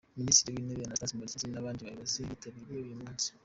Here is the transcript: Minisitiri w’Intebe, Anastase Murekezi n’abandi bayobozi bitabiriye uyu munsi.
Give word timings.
Minisitiri 0.19 0.53
w’Intebe, 0.57 0.83
Anastase 0.85 1.13
Murekezi 1.15 1.47
n’abandi 1.53 1.85
bayobozi 1.85 2.27
bitabiriye 2.31 2.77
uyu 2.81 2.93
munsi. 3.01 3.27